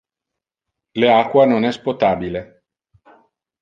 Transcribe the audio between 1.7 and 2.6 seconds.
es potabile.